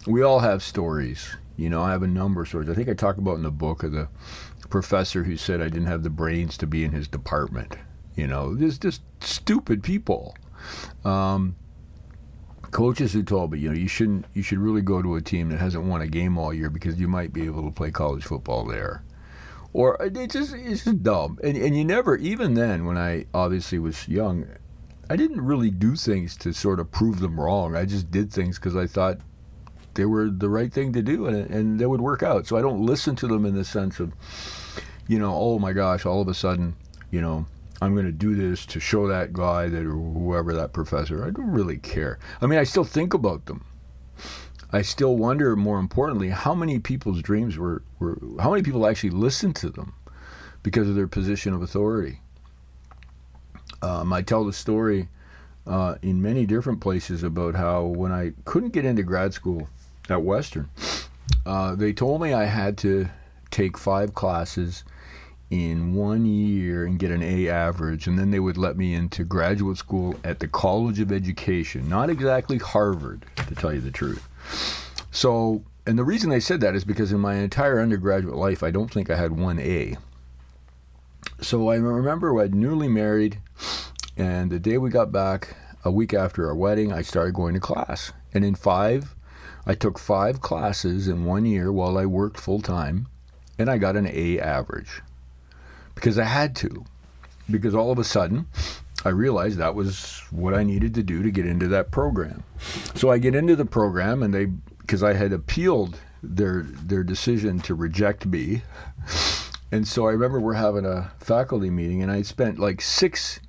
we 0.07 0.21
all 0.21 0.39
have 0.39 0.63
stories. 0.63 1.35
You 1.57 1.69
know 1.69 1.81
i 1.81 1.91
have 1.91 2.03
a 2.03 2.07
number 2.07 2.41
of 2.41 2.47
stories. 2.47 2.69
I 2.69 2.73
think 2.73 2.89
i 2.89 2.93
talk 2.93 3.17
about 3.17 3.35
in 3.35 3.43
the 3.43 3.51
book 3.51 3.83
of 3.83 3.91
the 3.91 4.07
professor 4.69 5.23
who 5.23 5.37
said 5.37 5.61
i 5.61 5.65
didn't 5.65 5.85
have 5.85 6.03
the 6.03 6.09
brains 6.09 6.57
to 6.57 6.67
be 6.67 6.83
in 6.83 6.91
his 6.91 7.07
department. 7.07 7.75
You 8.15 8.27
know 8.27 8.55
there's 8.55 8.77
just 8.77 9.01
stupid 9.19 9.83
people. 9.83 10.35
Um, 11.03 11.55
coaches 12.75 13.13
who 13.13 13.23
told 13.23 13.53
me, 13.53 13.59
you 13.59 13.69
know, 13.69 13.75
you 13.75 13.87
shouldn't, 13.87 14.25
you 14.33 14.43
should 14.43 14.57
really 14.57 14.81
go 14.81 15.01
to 15.01 15.15
a 15.15 15.21
team 15.21 15.47
that 15.47 15.61
hasn't 15.61 15.85
won 15.85 16.01
a 16.01 16.07
game 16.07 16.37
all 16.37 16.53
year 16.53 16.69
because 16.69 16.99
you 16.99 17.07
might 17.07 17.31
be 17.31 17.45
able 17.45 17.63
to 17.63 17.71
play 17.71 17.89
college 17.89 18.25
football 18.25 18.65
there. 18.65 19.01
Or 19.71 20.01
uh, 20.01 20.09
it's 20.13 20.33
just, 20.33 20.53
it's 20.53 20.83
just 20.83 21.01
dumb. 21.01 21.39
And, 21.41 21.55
and 21.55 21.77
you 21.77 21.85
never, 21.85 22.17
even 22.17 22.53
then, 22.53 22.85
when 22.85 22.97
I 22.97 23.27
obviously 23.33 23.79
was 23.79 24.09
young, 24.09 24.45
I 25.09 25.15
didn't 25.15 25.39
really 25.39 25.71
do 25.71 25.95
things 25.95 26.35
to 26.35 26.51
sort 26.51 26.81
of 26.81 26.91
prove 26.91 27.21
them 27.21 27.39
wrong. 27.39 27.77
I 27.77 27.85
just 27.85 28.11
did 28.11 28.29
things 28.29 28.59
because 28.59 28.75
I 28.75 28.87
thought 28.87 29.19
they 29.93 30.03
were 30.03 30.29
the 30.29 30.49
right 30.49 30.73
thing 30.73 30.91
to 30.91 31.01
do 31.01 31.27
and, 31.27 31.49
and 31.49 31.79
they 31.79 31.85
would 31.85 32.01
work 32.01 32.23
out. 32.23 32.45
So 32.45 32.57
I 32.57 32.61
don't 32.61 32.85
listen 32.85 33.15
to 33.15 33.27
them 33.27 33.45
in 33.45 33.55
the 33.55 33.63
sense 33.63 34.01
of, 34.01 34.11
you 35.07 35.17
know, 35.17 35.33
oh 35.33 35.59
my 35.59 35.71
gosh, 35.71 36.05
all 36.05 36.19
of 36.19 36.27
a 36.27 36.33
sudden, 36.33 36.75
you 37.09 37.21
know, 37.21 37.45
I'm 37.81 37.93
going 37.93 38.05
to 38.05 38.11
do 38.11 38.35
this 38.35 38.65
to 38.67 38.79
show 38.79 39.07
that 39.07 39.33
guy 39.33 39.67
that 39.67 39.85
or 39.85 39.91
whoever 39.91 40.53
that 40.53 40.73
professor. 40.73 41.25
I 41.25 41.29
don't 41.29 41.51
really 41.51 41.77
care. 41.77 42.19
I 42.41 42.47
mean, 42.47 42.59
I 42.59 42.63
still 42.63 42.85
think 42.85 43.13
about 43.13 43.45
them. 43.45 43.65
I 44.71 44.81
still 44.81 45.15
wonder, 45.17 45.55
more 45.55 45.79
importantly, 45.79 46.29
how 46.29 46.55
many 46.55 46.79
people's 46.79 47.21
dreams 47.21 47.57
were, 47.57 47.83
were 47.99 48.17
how 48.39 48.51
many 48.51 48.63
people 48.63 48.87
actually 48.87 49.11
listened 49.11 49.55
to 49.57 49.69
them 49.69 49.93
because 50.63 50.89
of 50.89 50.95
their 50.95 51.07
position 51.07 51.53
of 51.53 51.61
authority. 51.61 52.21
Um, 53.81 54.11
I 54.11 54.21
tell 54.21 54.43
the 54.43 54.53
story 54.53 55.09
uh, 55.67 55.95
in 56.01 56.21
many 56.21 56.45
different 56.45 56.81
places 56.81 57.23
about 57.23 57.55
how 57.55 57.83
when 57.83 58.11
I 58.11 58.33
couldn't 58.45 58.73
get 58.73 58.85
into 58.85 59.03
grad 59.03 59.33
school 59.33 59.69
at 60.09 60.23
Western, 60.23 60.69
uh, 61.45 61.75
they 61.75 61.93
told 61.93 62.21
me 62.21 62.33
I 62.33 62.45
had 62.45 62.77
to 62.79 63.09
take 63.51 63.77
five 63.77 64.13
classes 64.13 64.83
in 65.49 65.93
one 65.93 66.25
year 66.25 66.85
and 66.85 66.97
get 66.97 67.11
an 67.11 67.21
A 67.21 67.47
average, 67.49 68.07
and 68.07 68.17
then 68.17 68.31
they 68.31 68.39
would 68.39 68.57
let 68.57 68.77
me 68.77 68.93
into 68.93 69.23
graduate 69.23 69.77
school 69.77 70.15
at 70.23 70.39
the 70.39 70.47
College 70.47 70.99
of 70.99 71.11
Education, 71.11 71.87
not 71.87 72.09
exactly 72.09 72.57
Harvard, 72.57 73.25
to 73.47 73.55
tell 73.55 73.73
you 73.73 73.81
the 73.81 73.91
truth. 73.91 74.27
So, 75.11 75.63
and 75.85 75.99
the 75.99 76.03
reason 76.03 76.29
they 76.29 76.39
said 76.39 76.61
that 76.61 76.75
is 76.75 76.83
because 76.83 77.11
in 77.11 77.19
my 77.19 77.35
entire 77.35 77.79
undergraduate 77.79 78.35
life, 78.35 78.63
I 78.63 78.71
don't 78.71 78.91
think 78.91 79.09
I 79.09 79.15
had 79.15 79.39
one 79.39 79.59
A. 79.59 79.97
So 81.41 81.69
I 81.69 81.75
remember 81.75 82.39
I'd 82.41 82.55
newly 82.55 82.87
married, 82.87 83.39
and 84.17 84.49
the 84.49 84.59
day 84.59 84.77
we 84.77 84.89
got 84.89 85.11
back, 85.11 85.55
a 85.83 85.91
week 85.91 86.15
after 86.15 86.47
our 86.47 86.55
wedding, 86.55 86.91
I 86.91 87.03
started 87.03 87.35
going 87.35 87.53
to 87.53 87.59
class. 87.59 88.11
And 88.33 88.43
in 88.43 88.55
five, 88.55 89.15
I 89.67 89.75
took 89.75 89.99
five 89.99 90.41
classes 90.41 91.07
in 91.07 91.25
one 91.25 91.45
year 91.45 91.71
while 91.71 91.99
I 91.99 92.07
worked 92.07 92.39
full 92.39 92.61
time, 92.61 93.07
and 93.59 93.69
I 93.69 93.77
got 93.77 93.95
an 93.95 94.07
A 94.07 94.39
average 94.39 95.03
because 95.95 96.19
I 96.19 96.25
had 96.25 96.55
to. 96.57 96.85
Because 97.49 97.75
all 97.75 97.91
of 97.91 97.99
a 97.99 98.03
sudden, 98.03 98.47
I 99.03 99.09
realized 99.09 99.57
that 99.59 99.75
was 99.75 100.23
what 100.31 100.53
I 100.55 100.63
needed 100.63 100.95
to 100.95 101.03
do 101.03 101.21
to 101.21 101.29
get 101.29 101.45
into 101.45 101.67
that 101.67 101.91
program. 101.91 102.43
So 102.95 103.11
I 103.11 103.19
get 103.19 103.35
into 103.35 103.55
the 103.55 103.65
program, 103.65 104.23
and 104.23 104.33
they, 104.33 104.45
because 104.45 105.03
I 105.03 105.13
had 105.13 105.31
appealed 105.31 105.99
their 106.23 106.63
their 106.63 107.03
decision 107.03 107.59
to 107.61 107.75
reject 107.75 108.25
me, 108.25 108.63
and 109.71 109.87
so 109.87 110.07
I 110.07 110.11
remember 110.11 110.39
we're 110.39 110.53
having 110.53 110.85
a 110.85 111.11
faculty 111.19 111.69
meeting, 111.69 112.01
and 112.01 112.11
I 112.11 112.23
spent 112.23 112.57
like 112.57 112.81
six 112.81 113.39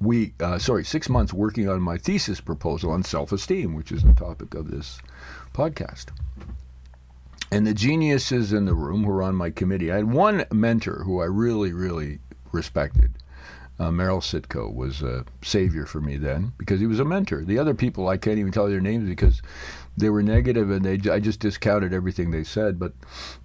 week, 0.00 0.40
uh, 0.40 0.58
sorry, 0.60 0.84
six 0.84 1.08
months 1.08 1.32
working 1.32 1.68
on 1.68 1.80
my 1.80 1.98
thesis 1.98 2.40
proposal 2.40 2.92
on 2.92 3.02
self-esteem, 3.02 3.74
which 3.74 3.90
is 3.90 4.04
the 4.04 4.12
topic 4.14 4.54
of 4.54 4.70
this 4.70 5.00
podcast. 5.52 6.06
And 7.50 7.66
the 7.66 7.74
geniuses 7.74 8.52
in 8.52 8.66
the 8.66 8.74
room 8.74 9.04
who 9.04 9.10
were 9.10 9.22
on 9.22 9.34
my 9.34 9.50
committee, 9.50 9.90
I 9.90 9.96
had 9.96 10.12
one 10.12 10.44
mentor 10.52 11.04
who 11.04 11.20
I 11.20 11.24
really, 11.24 11.72
really 11.72 12.18
respected. 12.52 13.14
Uh, 13.80 13.92
Merrill 13.92 14.20
Sitko 14.20 14.74
was 14.74 15.02
a 15.02 15.24
savior 15.40 15.86
for 15.86 16.00
me 16.00 16.16
then 16.16 16.52
because 16.58 16.80
he 16.80 16.86
was 16.86 16.98
a 16.98 17.04
mentor. 17.04 17.44
The 17.44 17.58
other 17.58 17.74
people, 17.74 18.08
I 18.08 18.16
can't 18.16 18.38
even 18.38 18.50
tell 18.50 18.68
their 18.68 18.80
names 18.80 19.08
because 19.08 19.40
they 19.96 20.10
were 20.10 20.22
negative 20.22 20.70
and 20.70 20.84
they 20.84 21.10
I 21.10 21.20
just 21.20 21.40
discounted 21.40 21.92
everything 21.92 22.30
they 22.30 22.42
said. 22.42 22.78
But 22.78 22.92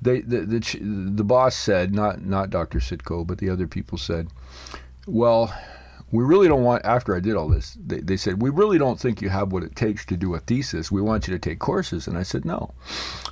they 0.02 0.22
the 0.22 0.42
the, 0.42 0.80
the 0.82 1.24
boss 1.24 1.56
said, 1.56 1.94
not 1.94 2.26
not 2.26 2.50
Dr. 2.50 2.80
Sitko, 2.80 3.28
but 3.28 3.38
the 3.38 3.50
other 3.50 3.68
people 3.68 4.00
said, 4.00 4.28
well, 5.06 5.54
we 6.14 6.24
really 6.24 6.48
don't 6.48 6.62
want, 6.62 6.86
after 6.86 7.16
I 7.16 7.20
did 7.20 7.36
all 7.36 7.50
this, 7.50 7.76
they, 7.84 8.00
they 8.00 8.18
said, 8.18 8.40
we 8.40 8.52
really 8.52 8.78
don't 8.78 9.00
think 9.00 9.20
you 9.20 9.30
have 9.30 9.52
what 9.52 9.64
it 9.64 9.76
takes 9.76 10.06
to 10.06 10.16
do 10.16 10.36
a 10.36 10.40
thesis. 10.40 10.92
We 10.92 11.02
want 11.02 11.28
you 11.28 11.34
to 11.34 11.40
take 11.40 11.58
courses. 11.58 12.06
And 12.06 12.16
I 12.16 12.22
said, 12.22 12.46
no, 12.46 12.76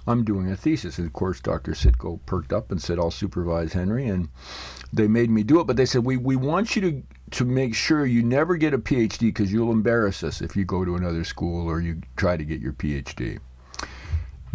I'm 0.07 0.23
doing 0.23 0.51
a 0.51 0.55
thesis. 0.55 0.97
And 0.97 1.05
of 1.05 1.13
course, 1.13 1.39
Dr. 1.39 1.73
Sitko 1.73 2.19
perked 2.25 2.51
up 2.51 2.71
and 2.71 2.81
said, 2.81 2.97
I'll 2.97 3.11
supervise 3.11 3.73
Henry. 3.73 4.07
And 4.07 4.29
they 4.91 5.07
made 5.07 5.29
me 5.29 5.43
do 5.43 5.59
it. 5.59 5.67
But 5.67 5.77
they 5.77 5.85
said, 5.85 6.03
we, 6.03 6.17
we 6.17 6.35
want 6.35 6.75
you 6.75 6.81
to, 6.81 7.03
to 7.37 7.45
make 7.45 7.75
sure 7.75 8.03
you 8.03 8.23
never 8.23 8.57
get 8.57 8.73
a 8.73 8.79
PhD 8.79 9.19
because 9.19 9.53
you'll 9.53 9.71
embarrass 9.71 10.23
us 10.23 10.41
if 10.41 10.55
you 10.55 10.65
go 10.65 10.83
to 10.83 10.95
another 10.95 11.23
school 11.23 11.69
or 11.69 11.81
you 11.81 12.01
try 12.15 12.35
to 12.35 12.43
get 12.43 12.61
your 12.61 12.73
PhD. 12.73 13.37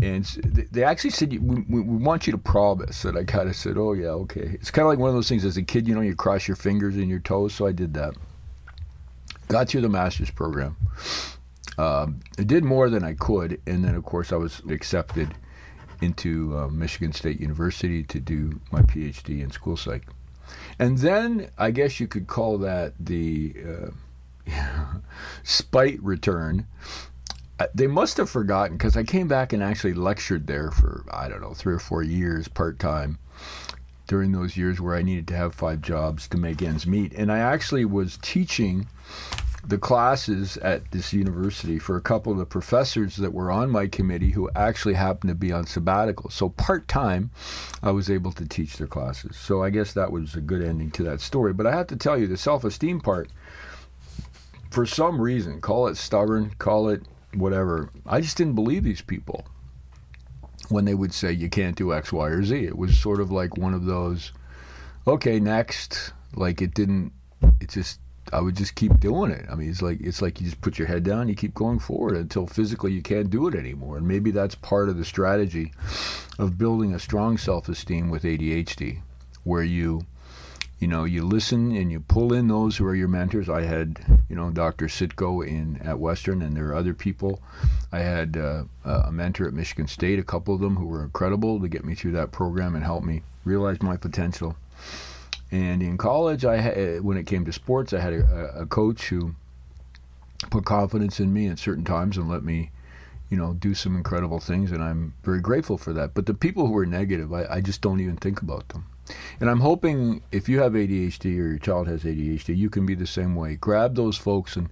And 0.02 0.24
they 0.72 0.84
actually 0.84 1.10
said, 1.10 1.32
we, 1.32 1.62
we, 1.62 1.80
want 1.80 2.26
you 2.26 2.30
to 2.32 2.38
promise. 2.38 3.04
And 3.04 3.16
I 3.16 3.24
kind 3.24 3.48
of 3.48 3.56
said, 3.56 3.78
oh, 3.78 3.94
yeah, 3.94 4.08
okay. 4.08 4.50
It's 4.60 4.70
kind 4.70 4.84
of 4.84 4.90
like 4.90 4.98
one 4.98 5.08
of 5.08 5.14
those 5.14 5.28
things 5.28 5.44
as 5.44 5.56
a 5.56 5.62
kid, 5.62 5.88
you 5.88 5.94
know, 5.94 6.02
you 6.02 6.14
cross 6.14 6.46
your 6.46 6.56
fingers 6.56 6.96
and 6.96 7.08
your 7.08 7.20
toes. 7.20 7.54
So 7.54 7.66
I 7.66 7.72
did 7.72 7.94
that. 7.94 8.14
Got 9.48 9.68
through 9.68 9.80
the 9.80 9.88
master's 9.88 10.30
program. 10.30 10.76
Um, 11.78 12.20
I 12.38 12.42
did 12.42 12.62
more 12.62 12.90
than 12.90 13.04
I 13.04 13.14
could. 13.14 13.60
And 13.66 13.84
then, 13.84 13.94
of 13.94 14.04
course, 14.04 14.32
I 14.32 14.36
was 14.36 14.60
accepted 14.68 15.34
into 16.02 16.56
uh, 16.56 16.68
Michigan 16.68 17.12
State 17.12 17.40
University 17.40 18.02
to 18.04 18.20
do 18.20 18.60
my 18.70 18.82
PhD 18.82 19.42
in 19.42 19.50
school 19.50 19.78
psych. 19.78 20.06
And 20.78 20.98
then 20.98 21.50
I 21.56 21.70
guess 21.70 22.00
you 22.00 22.06
could 22.06 22.26
call 22.26 22.58
that 22.58 22.92
the 23.00 23.54
uh, 24.46 24.98
spite 25.42 26.02
return 26.02 26.66
they 27.74 27.86
must 27.86 28.16
have 28.18 28.30
forgotten 28.30 28.76
because 28.76 28.96
I 28.96 29.02
came 29.02 29.28
back 29.28 29.52
and 29.52 29.62
actually 29.62 29.94
lectured 29.94 30.46
there 30.46 30.70
for 30.70 31.04
I 31.10 31.28
don't 31.28 31.40
know 31.40 31.54
three 31.54 31.74
or 31.74 31.78
four 31.78 32.02
years 32.02 32.48
part 32.48 32.78
time, 32.78 33.18
during 34.06 34.32
those 34.32 34.56
years 34.56 34.80
where 34.80 34.96
I 34.96 35.02
needed 35.02 35.28
to 35.28 35.36
have 35.36 35.54
five 35.54 35.82
jobs 35.82 36.28
to 36.28 36.36
make 36.36 36.62
ends 36.62 36.86
meet. 36.86 37.12
And 37.12 37.30
I 37.30 37.38
actually 37.38 37.84
was 37.84 38.18
teaching 38.22 38.86
the 39.66 39.78
classes 39.78 40.56
at 40.58 40.88
this 40.92 41.12
university 41.12 41.78
for 41.78 41.96
a 41.96 42.00
couple 42.00 42.30
of 42.30 42.38
the 42.38 42.46
professors 42.46 43.16
that 43.16 43.32
were 43.32 43.50
on 43.50 43.68
my 43.68 43.88
committee 43.88 44.30
who 44.30 44.48
actually 44.54 44.94
happened 44.94 45.28
to 45.28 45.34
be 45.34 45.50
on 45.50 45.66
sabbatical. 45.66 46.30
So 46.30 46.50
part 46.50 46.86
time, 46.86 47.30
I 47.82 47.90
was 47.90 48.08
able 48.08 48.30
to 48.32 48.46
teach 48.46 48.76
their 48.76 48.86
classes. 48.86 49.36
So 49.36 49.64
I 49.64 49.70
guess 49.70 49.92
that 49.94 50.12
was 50.12 50.36
a 50.36 50.40
good 50.40 50.62
ending 50.62 50.92
to 50.92 51.02
that 51.04 51.20
story. 51.20 51.52
But 51.52 51.66
I 51.66 51.72
have 51.72 51.88
to 51.88 51.96
tell 51.96 52.16
you, 52.16 52.28
the 52.28 52.36
self 52.36 52.62
esteem 52.62 53.00
part, 53.00 53.28
for 54.70 54.86
some 54.86 55.20
reason, 55.20 55.60
call 55.60 55.88
it 55.88 55.96
stubborn, 55.96 56.52
call 56.58 56.88
it 56.88 57.02
whatever, 57.36 57.90
I 58.06 58.20
just 58.20 58.36
didn't 58.36 58.54
believe 58.54 58.84
these 58.84 59.02
people 59.02 59.46
when 60.68 60.84
they 60.84 60.94
would 60.94 61.14
say 61.14 61.32
you 61.32 61.48
can't 61.48 61.76
do 61.76 61.92
X, 61.92 62.12
Y, 62.12 62.26
or 62.28 62.42
Z. 62.42 62.64
It 62.64 62.76
was 62.76 62.98
sort 62.98 63.20
of 63.20 63.30
like 63.30 63.56
one 63.56 63.74
of 63.74 63.84
those, 63.84 64.32
okay, 65.06 65.38
next. 65.40 66.12
Like 66.34 66.60
it 66.60 66.74
didn't, 66.74 67.12
it 67.60 67.70
just 67.70 68.00
I 68.32 68.40
would 68.40 68.56
just 68.56 68.74
keep 68.74 68.98
doing 68.98 69.30
it. 69.30 69.46
I 69.50 69.54
mean, 69.54 69.70
it's 69.70 69.82
like 69.82 70.00
it's 70.00 70.20
like 70.20 70.40
you 70.40 70.46
just 70.46 70.60
put 70.60 70.78
your 70.78 70.88
head 70.88 71.04
down, 71.04 71.28
you 71.28 71.34
keep 71.34 71.54
going 71.54 71.78
forward 71.78 72.16
until 72.16 72.46
physically 72.46 72.92
you 72.92 73.02
can't 73.02 73.30
do 73.30 73.46
it 73.46 73.54
anymore. 73.54 73.96
And 73.96 74.08
maybe 74.08 74.30
that's 74.30 74.54
part 74.54 74.88
of 74.88 74.96
the 74.96 75.04
strategy 75.04 75.72
of 76.38 76.58
building 76.58 76.92
a 76.92 76.98
strong 76.98 77.38
self-esteem 77.38 78.10
with 78.10 78.24
ADHD, 78.24 79.00
where 79.44 79.62
you 79.62 80.02
you 80.78 80.86
know, 80.86 81.04
you 81.04 81.24
listen 81.24 81.74
and 81.74 81.90
you 81.90 82.00
pull 82.00 82.34
in 82.34 82.48
those 82.48 82.76
who 82.76 82.84
are 82.86 82.94
your 82.94 83.08
mentors. 83.08 83.48
I 83.48 83.62
had, 83.62 83.98
you 84.28 84.36
know, 84.36 84.50
Dr. 84.50 84.86
Sitko 84.86 85.46
in 85.46 85.80
at 85.82 85.98
Western, 85.98 86.42
and 86.42 86.54
there 86.54 86.68
are 86.68 86.74
other 86.74 86.92
people. 86.92 87.40
I 87.92 88.00
had 88.00 88.36
uh, 88.36 88.64
a 88.84 89.10
mentor 89.10 89.46
at 89.46 89.54
Michigan 89.54 89.86
State, 89.86 90.18
a 90.18 90.24
couple 90.24 90.54
of 90.54 90.60
them 90.60 90.76
who 90.76 90.86
were 90.86 91.02
incredible 91.02 91.60
to 91.60 91.68
get 91.68 91.84
me 91.84 91.94
through 91.94 92.12
that 92.12 92.30
program 92.30 92.74
and 92.74 92.84
help 92.84 93.04
me 93.04 93.22
realize 93.44 93.80
my 93.80 93.96
potential. 93.96 94.56
And 95.50 95.82
in 95.82 95.96
college, 95.96 96.44
I 96.44 96.58
had, 96.58 97.00
when 97.02 97.16
it 97.16 97.26
came 97.26 97.46
to 97.46 97.52
sports, 97.52 97.94
I 97.94 98.00
had 98.00 98.12
a, 98.12 98.60
a 98.60 98.66
coach 98.66 99.08
who 99.08 99.34
put 100.50 100.66
confidence 100.66 101.20
in 101.20 101.32
me 101.32 101.48
at 101.48 101.58
certain 101.58 101.84
times 101.84 102.18
and 102.18 102.28
let 102.28 102.42
me, 102.42 102.70
you 103.30 103.38
know, 103.38 103.54
do 103.54 103.74
some 103.74 103.96
incredible 103.96 104.40
things, 104.40 104.72
and 104.72 104.82
I'm 104.82 105.14
very 105.22 105.40
grateful 105.40 105.78
for 105.78 105.94
that. 105.94 106.12
But 106.12 106.26
the 106.26 106.34
people 106.34 106.66
who 106.66 106.76
are 106.76 106.84
negative, 106.84 107.32
I, 107.32 107.46
I 107.48 107.60
just 107.62 107.80
don't 107.80 108.00
even 108.00 108.16
think 108.16 108.42
about 108.42 108.68
them. 108.68 108.86
And 109.40 109.48
I'm 109.50 109.60
hoping 109.60 110.22
if 110.32 110.48
you 110.48 110.60
have 110.60 110.72
ADHD 110.72 111.26
or 111.38 111.48
your 111.48 111.58
child 111.58 111.88
has 111.88 112.02
ADHD, 112.02 112.56
you 112.56 112.70
can 112.70 112.86
be 112.86 112.94
the 112.94 113.06
same 113.06 113.34
way. 113.34 113.56
Grab 113.56 113.94
those 113.94 114.16
folks 114.16 114.56
and 114.56 114.68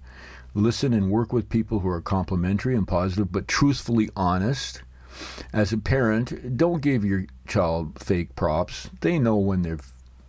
listen 0.53 0.93
and 0.93 1.11
work 1.11 1.33
with 1.33 1.49
people 1.49 1.79
who 1.79 1.89
are 1.89 2.01
complimentary 2.01 2.75
and 2.75 2.87
positive, 2.87 3.31
but 3.31 3.47
truthfully 3.47 4.09
honest. 4.15 4.81
As 5.53 5.71
a 5.71 5.77
parent, 5.77 6.57
don't 6.57 6.81
give 6.81 7.05
your 7.05 7.25
child 7.47 7.99
fake 7.99 8.35
props. 8.35 8.89
They 8.99 9.17
know 9.17 9.37
when 9.37 9.61
they're 9.61 9.79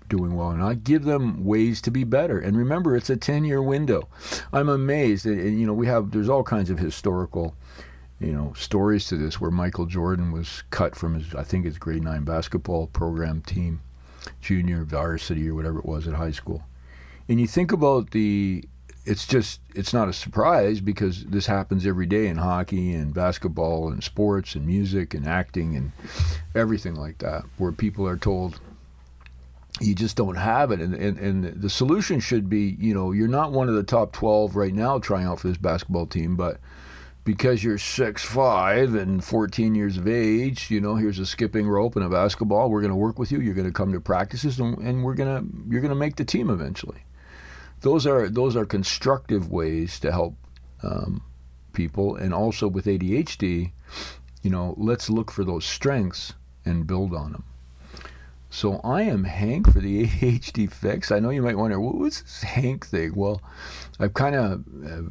doing 0.09 0.37
well 0.37 0.49
or 0.49 0.57
not. 0.57 0.85
Give 0.85 1.05
them 1.05 1.45
ways 1.45 1.81
to 1.83 1.91
be 1.91 2.05
better. 2.05 2.39
And 2.39 2.57
remember, 2.57 2.97
it's 2.97 3.11
a 3.11 3.17
10 3.17 3.45
year 3.45 3.63
window. 3.63 4.09
I'm 4.53 4.69
amazed. 4.69 5.27
And, 5.27 5.59
you 5.59 5.67
know, 5.67 5.73
we 5.73 5.87
have, 5.87 6.11
there's 6.11 6.29
all 6.29 6.45
kinds 6.45 6.71
of 6.71 6.79
historical, 6.79 7.55
you 8.21 8.33
know, 8.33 8.53
stories 8.57 9.07
to 9.09 9.17
this 9.17 9.41
where 9.41 9.51
Michael 9.51 9.87
Jordan 9.87 10.33
was 10.33 10.63
cut 10.71 10.95
from 10.95 11.15
his, 11.15 11.35
I 11.35 11.43
think 11.43 11.65
his 11.65 11.79
grade 11.79 12.05
nine 12.05 12.25
basketball 12.25 12.87
program 12.89 13.43
team, 13.43 13.81
junior 14.41 14.85
varsity 14.85 15.49
or 15.49 15.55
whatever 15.55 15.79
it 15.79 15.87
was 15.87 16.07
at 16.07 16.15
high 16.15 16.31
school. 16.31 16.63
And 17.29 17.41
you 17.41 17.47
think 17.47 17.73
about 17.73 18.11
the, 18.11 18.65
it's 19.05 19.27
just, 19.27 19.61
it's 19.75 19.93
not 19.93 20.09
a 20.09 20.13
surprise 20.13 20.81
because 20.81 21.25
this 21.25 21.47
happens 21.47 21.87
every 21.87 22.07
day 22.07 22.27
in 22.27 22.37
hockey 22.37 22.93
and 22.93 23.13
basketball 23.13 23.91
and 23.91 24.03
sports 24.03 24.55
and 24.55 24.67
music 24.67 25.15
and 25.15 25.27
acting 25.27 25.77
and 25.77 25.93
everything 26.55 26.95
like 26.95 27.19
that, 27.19 27.45
where 27.59 27.73
people 27.73 28.07
are 28.07 28.17
told, 28.17 28.61
you 29.81 29.95
just 29.95 30.17
don't 30.17 30.37
have 30.37 30.71
it. 30.71 30.81
And, 30.81 30.95
and, 30.95 31.19
and 31.19 31.63
the 31.63 31.71
solution 31.71 32.21
should 32.21 32.49
be, 32.49 32.77
you 32.79 32.95
know, 32.95 33.13
you're 33.13 33.29
not 33.29 33.53
one 33.53 33.69
of 33.69 33.75
the 33.75 33.83
top 33.83 34.13
12 34.13 34.57
right 34.57 34.75
now 34.75 34.99
trying 34.99 35.27
out 35.27 35.41
for 35.41 35.49
this 35.49 35.59
basketball 35.59 36.07
team, 36.07 36.37
but 36.37 36.59
because 37.27 37.65
you're 37.65 37.77
six 37.77 38.25
five 38.25 38.95
and 38.95 39.23
14 39.23 39.75
years 39.75 39.99
of 39.99 40.07
age, 40.07 40.71
you 40.71 40.81
know, 40.81 40.95
here's 40.95 41.19
a 41.19 41.27
skipping 41.27 41.69
rope 41.69 41.97
and 41.97 42.05
a 42.05 42.09
basketball. 42.09 42.71
We're 42.71 42.81
going 42.81 42.93
to 42.93 42.97
work 42.97 43.19
with 43.19 43.33
you. 43.33 43.41
You're 43.41 43.53
going 43.53 43.67
to 43.67 43.73
come 43.73 43.93
to 43.93 44.01
practices, 44.01 44.61
and, 44.61 44.79
and 44.79 45.05
we're 45.05 45.15
going 45.15 45.37
to 45.37 45.71
you're 45.71 45.83
going 45.83 45.91
to 45.91 45.97
make 45.97 46.17
the 46.17 46.25
team 46.25 46.49
eventually. 46.49 47.03
Those 47.81 48.07
are 48.07 48.29
those 48.29 48.57
are 48.57 48.65
constructive 48.65 49.51
ways 49.51 49.99
to 50.01 50.13
help 50.13 50.37
um, 50.85 51.21
people, 51.73 52.15
and 52.15 52.33
also 52.33 52.69
with 52.69 52.87
ADHD, 52.87 53.73
you 54.43 54.51
know, 54.51 54.75
let's 54.79 55.11
look 55.11 55.33
for 55.33 55.45
those 55.45 55.65
strengths 55.65 56.35
and 56.65 56.87
build 56.87 57.13
on 57.13 57.33
them. 57.33 57.45
So 58.51 58.81
I 58.85 59.03
am 59.03 59.25
Hank 59.25 59.73
for 59.73 59.81
the 59.81 60.07
ADHD 60.07 60.71
fix. 60.71 61.11
I 61.11 61.19
know 61.19 61.31
you 61.31 61.43
might 61.43 61.59
wonder, 61.59 61.81
what's 61.81 62.23
this 62.23 62.45
Hank 62.45 62.87
thing? 62.87 63.17
Well, 63.17 63.43
I've 63.99 64.15
kind 64.15 64.37
of 64.37 64.65
uh, 64.87 65.03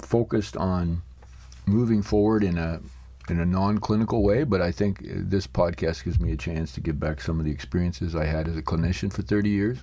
focused 0.00 0.56
on 0.56 1.02
moving 1.70 2.02
forward 2.02 2.44
in 2.44 2.58
a 2.58 2.80
in 3.28 3.38
a 3.38 3.46
non-clinical 3.46 4.22
way, 4.22 4.42
but 4.42 4.60
I 4.60 4.72
think 4.72 4.98
this 5.02 5.46
podcast 5.46 6.04
gives 6.04 6.18
me 6.18 6.32
a 6.32 6.36
chance 6.36 6.72
to 6.72 6.80
give 6.80 6.98
back 6.98 7.20
some 7.20 7.38
of 7.38 7.46
the 7.46 7.52
experiences 7.52 8.16
I 8.16 8.24
had 8.24 8.48
as 8.48 8.56
a 8.56 8.62
clinician 8.62 9.12
for 9.12 9.22
30 9.22 9.48
years. 9.48 9.78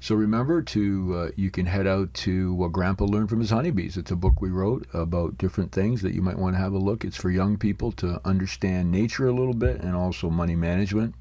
So 0.00 0.14
remember 0.14 0.60
to 0.60 1.14
uh, 1.16 1.30
you 1.36 1.50
can 1.50 1.64
head 1.64 1.86
out 1.86 2.12
to 2.14 2.52
what 2.52 2.72
Grandpa 2.72 3.04
learned 3.04 3.30
from 3.30 3.40
his 3.40 3.50
honeybees. 3.50 3.96
It's 3.96 4.10
a 4.10 4.16
book 4.16 4.40
we 4.40 4.50
wrote 4.50 4.86
about 4.92 5.38
different 5.38 5.72
things 5.72 6.02
that 6.02 6.12
you 6.12 6.20
might 6.20 6.38
want 6.38 6.56
to 6.56 6.60
have 6.60 6.74
a 6.74 6.78
look. 6.78 7.04
It's 7.04 7.16
for 7.16 7.30
young 7.30 7.56
people 7.56 7.90
to 7.92 8.20
understand 8.22 8.90
nature 8.90 9.26
a 9.26 9.32
little 9.32 9.54
bit 9.54 9.80
and 9.80 9.94
also 9.94 10.28
money 10.28 10.56
management. 10.56 11.14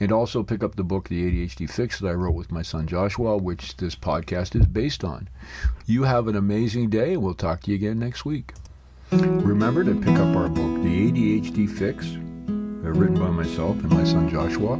And 0.00 0.10
also 0.10 0.42
pick 0.42 0.64
up 0.64 0.74
the 0.74 0.82
book, 0.82 1.08
The 1.08 1.46
ADHD 1.46 1.70
Fix, 1.70 2.00
that 2.00 2.08
I 2.08 2.12
wrote 2.12 2.34
with 2.34 2.50
my 2.50 2.62
son 2.62 2.86
Joshua, 2.86 3.36
which 3.36 3.76
this 3.76 3.94
podcast 3.94 4.58
is 4.58 4.66
based 4.66 5.04
on. 5.04 5.28
You 5.86 6.04
have 6.04 6.26
an 6.26 6.36
amazing 6.36 6.90
day, 6.90 7.12
and 7.12 7.22
we'll 7.22 7.34
talk 7.34 7.62
to 7.62 7.70
you 7.70 7.76
again 7.76 7.98
next 7.98 8.24
week. 8.24 8.54
Remember 9.10 9.84
to 9.84 9.94
pick 9.94 10.16
up 10.16 10.36
our 10.36 10.48
book, 10.48 10.82
The 10.82 11.10
ADHD 11.10 11.68
Fix, 11.68 12.06
uh, 12.06 12.90
written 12.90 13.18
by 13.18 13.30
myself 13.30 13.76
and 13.82 13.90
my 13.90 14.04
son 14.04 14.28
Joshua, 14.28 14.76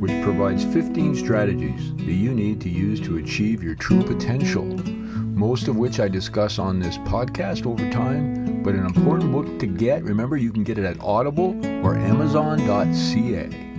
which 0.00 0.22
provides 0.24 0.64
15 0.64 1.14
strategies 1.14 1.94
that 1.96 2.04
you 2.04 2.34
need 2.34 2.60
to 2.62 2.68
use 2.68 3.00
to 3.02 3.18
achieve 3.18 3.62
your 3.62 3.74
true 3.74 4.02
potential, 4.02 4.64
most 4.64 5.68
of 5.68 5.76
which 5.76 6.00
I 6.00 6.08
discuss 6.08 6.58
on 6.58 6.80
this 6.80 6.98
podcast 6.98 7.66
over 7.66 7.88
time, 7.90 8.62
but 8.62 8.74
an 8.74 8.86
important 8.86 9.32
book 9.32 9.58
to 9.60 9.66
get. 9.66 10.02
Remember, 10.02 10.36
you 10.36 10.52
can 10.52 10.64
get 10.64 10.78
it 10.78 10.84
at 10.84 11.00
Audible 11.00 11.54
or 11.84 11.94
Amazon.ca. 11.96 13.71